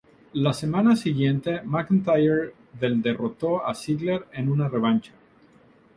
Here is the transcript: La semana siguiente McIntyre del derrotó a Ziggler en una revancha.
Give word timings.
La 0.33 0.51
semana 0.51 0.95
siguiente 0.95 1.61
McIntyre 1.61 2.55
del 2.79 3.03
derrotó 3.03 3.63
a 3.63 3.75
Ziggler 3.75 4.25
en 4.33 4.49
una 4.49 4.67
revancha. 4.67 5.11